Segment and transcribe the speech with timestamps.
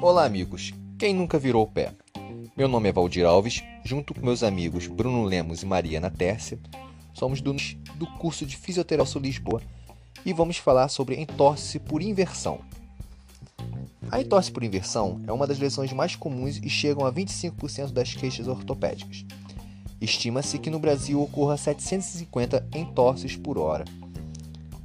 [0.00, 0.72] Olá, amigos.
[0.98, 1.92] Quem nunca virou o pé?
[2.56, 6.58] Meu nome é Valdir Alves, junto com meus amigos Bruno Lemos e Mariana Tércia,
[7.14, 7.54] somos do,
[7.94, 9.62] do curso de Fisioterapia Lisboa
[10.24, 12.60] e vamos falar sobre entorse por inversão.
[14.10, 18.14] A entorse por inversão é uma das lesões mais comuns e chegam a 25% das
[18.14, 19.24] queixas ortopédicas.
[20.00, 23.84] Estima-se que no Brasil ocorra 750 entorses por hora.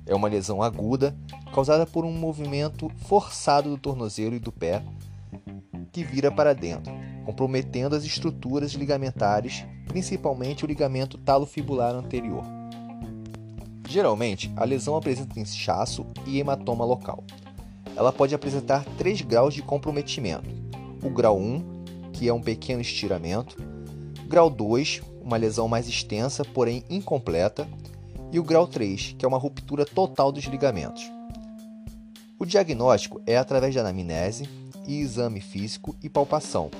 [0.09, 1.15] É uma lesão aguda
[1.53, 4.81] causada por um movimento forçado do tornozelo e do pé
[5.91, 6.91] que vira para dentro,
[7.25, 12.43] comprometendo as estruturas ligamentares, principalmente o ligamento talofibular anterior.
[13.87, 17.23] Geralmente, a lesão apresenta inchaço e hematoma local.
[17.95, 20.49] Ela pode apresentar três graus de comprometimento:
[21.03, 23.57] o grau 1, que é um pequeno estiramento,
[24.27, 27.67] grau 2, uma lesão mais extensa, porém incompleta,
[28.31, 31.09] e o grau 3, que é uma ruptura total dos ligamentos.
[32.37, 34.47] O diagnóstico é através de anamnese
[34.87, 36.71] e exame físico e palpação.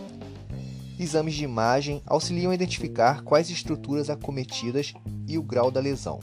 [0.99, 4.93] Exames de imagem auxiliam a identificar quais estruturas acometidas
[5.27, 6.19] e o grau da lesão.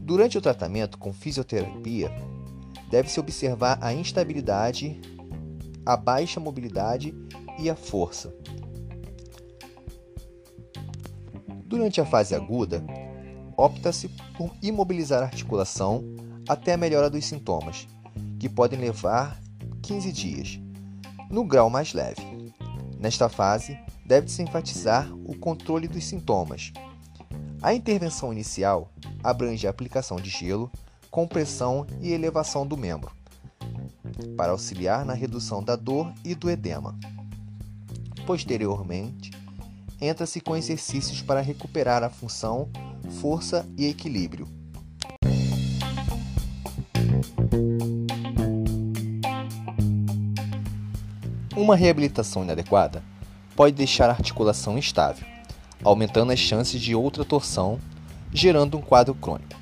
[0.00, 2.10] Durante o tratamento com fisioterapia,
[2.90, 5.00] deve-se observar a instabilidade,
[5.86, 7.14] a baixa mobilidade
[7.58, 8.34] e a força.
[11.64, 12.84] Durante a fase aguda,
[13.62, 16.02] opta-se por imobilizar a articulação
[16.48, 17.86] até a melhora dos sintomas,
[18.40, 19.40] que podem levar
[19.82, 20.60] 15 dias,
[21.30, 22.20] no grau mais leve.
[22.98, 26.72] Nesta fase, deve-se enfatizar o controle dos sintomas.
[27.62, 28.90] A intervenção inicial
[29.22, 30.68] abrange a aplicação de gelo,
[31.08, 33.12] compressão e elevação do membro,
[34.36, 36.98] para auxiliar na redução da dor e do edema.
[38.26, 39.30] Posteriormente,
[40.00, 42.68] entra-se com exercícios para recuperar a função,
[43.20, 44.48] força e equilíbrio.
[51.54, 53.02] Uma reabilitação inadequada
[53.54, 55.26] pode deixar a articulação instável,
[55.84, 57.78] aumentando as chances de outra torção,
[58.32, 59.60] gerando um quadro crônico.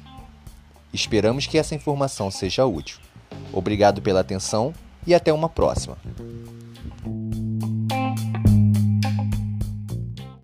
[0.92, 2.98] Esperamos que essa informação seja útil.
[3.52, 4.72] Obrigado pela atenção
[5.06, 5.98] e até uma próxima.